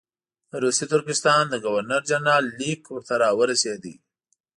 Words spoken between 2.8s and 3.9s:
ورته راورسېد.